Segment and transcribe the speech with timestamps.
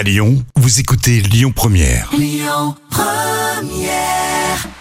[0.00, 2.10] À Lyon, vous écoutez Lyon Première.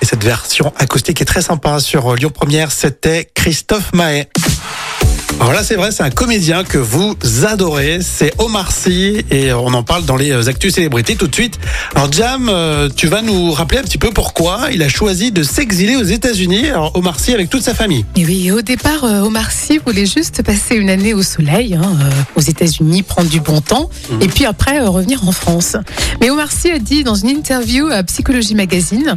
[0.01, 4.29] Et cette version acoustique est très sympa sur Lyon Première, c'était Christophe Mahé.
[5.39, 7.15] Alors là, c'est vrai, c'est un comédien que vous
[7.45, 11.57] adorez, c'est Omar Sy, et on en parle dans les actus célébrités tout de suite.
[11.95, 15.41] Alors Jam, euh, tu vas nous rappeler un petit peu pourquoi il a choisi de
[15.43, 18.05] s'exiler aux États-Unis, alors Omar Sy avec toute sa famille.
[18.17, 21.97] Et oui, au départ, euh, Omar Sy voulait juste passer une année au soleil, hein,
[22.01, 25.77] euh, aux États-Unis, prendre du bon temps, et puis après euh, revenir en France.
[26.19, 29.15] Mais Omar Sy a dit dans une interview à Psychologie Magazine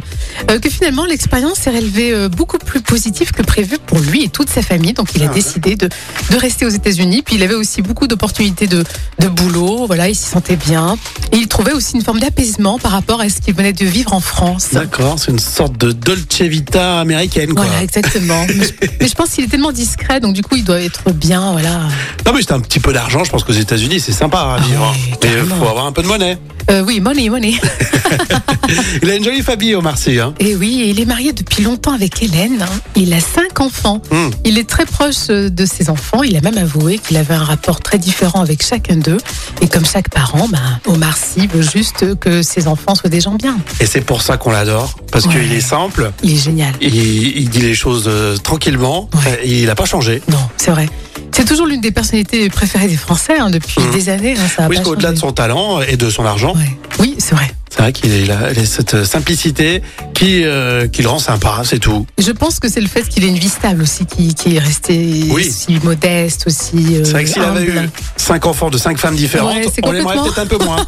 [0.49, 4.29] euh, que finalement l'expérience s'est révélée euh, beaucoup plus positive que prévu pour lui et
[4.29, 4.93] toute sa famille.
[4.93, 5.89] Donc il a Ah décidé de,
[6.31, 7.21] de rester aux États-Unis.
[7.23, 8.83] Puis il avait aussi beaucoup d'opportunités de,
[9.19, 9.85] de boulot.
[9.87, 10.97] Voilà, il s'y sentait bien.
[11.31, 14.13] Et il trouvait aussi une forme d'apaisement par rapport à ce qu'il venait de vivre
[14.13, 14.69] en France.
[14.73, 17.65] D'accord, c'est une sorte de Dolce Vita américaine, quoi.
[17.65, 18.45] Voilà, exactement.
[18.55, 21.11] mais, je, mais je pense qu'il est tellement discret, donc du coup, il doit être
[21.11, 21.81] bien, voilà.
[22.25, 24.93] Non mais c'est un petit peu d'argent, je pense qu'aux États-Unis c'est sympa à vivre.
[24.93, 25.55] oui, mais il carrément.
[25.55, 26.37] faut avoir un peu de monnaie.
[26.71, 27.53] Euh, oui, money, money.
[29.01, 30.19] Il a une jolie famille, Omar Sy.
[30.19, 30.33] Hein.
[30.39, 32.61] Et oui, il est marié depuis longtemps avec Hélène.
[32.61, 32.69] hein.
[32.95, 34.01] Il a cinq enfants.
[34.11, 34.29] Hmm.
[34.45, 36.23] Il est très proche euh, de ses enfants.
[36.23, 39.17] Il a même avoué qu'il avait un rapport très différent avec chacun d'eux.
[39.61, 43.35] Et comme chaque parent, ben, Omar Sy veut juste que ses enfants soient des gens
[43.35, 43.57] bien.
[43.79, 45.33] Et c'est pour ça qu'on l'adore, parce Ouais.
[45.33, 46.73] qu'il est simple, Il est génial.
[46.81, 46.95] il,
[47.37, 49.39] il dit les choses euh, tranquillement, Ouais.
[49.39, 50.21] euh, il n'a pas changé.
[50.29, 50.87] Non, c'est vrai.
[51.33, 53.91] C'est toujours l'une des personnalités préférées des Français hein, depuis Hmm.
[53.91, 54.35] des années.
[54.37, 56.77] hein, ça Oui, qu'au-delà de son talent et de son argent, Ouais.
[56.99, 57.52] Oui, c'est vrai.
[57.83, 59.81] Vrai qu'il a, cette simplicité
[60.13, 62.05] qui, euh, qui le rend sympa, c'est tout.
[62.17, 64.59] Je pense que c'est le fait qu'il ait une vie stable aussi, qui, qui est
[64.59, 65.47] resté Oui.
[65.47, 66.95] aussi modeste, aussi.
[66.95, 67.73] euh, C'est vrai que s'il avait eu
[68.15, 70.87] cinq enfants de cinq femmes différentes, Ouais, on l'aimerait peut-être un peu moins.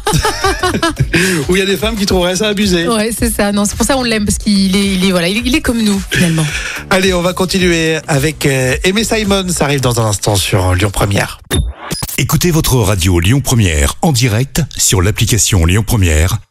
[1.48, 2.88] Ou il y a des femmes qui trouveraient ça abusé.
[2.88, 3.52] Ouais, c'est ça.
[3.52, 5.54] Non, c'est pour ça qu'on l'aime parce qu'il est, il est, voilà, il est, il
[5.54, 6.46] est comme nous finalement.
[6.90, 10.90] Allez, on va continuer avec euh, Aimé Simon, ça arrive dans un instant sur Lyon
[10.90, 11.40] Première.
[12.18, 16.38] Écoutez votre radio Lyon Première en direct sur l'application Lyon Première,